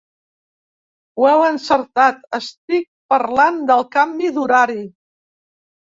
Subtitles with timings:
[1.21, 4.85] Ho heu encertat estic parlant del canvi d’horari.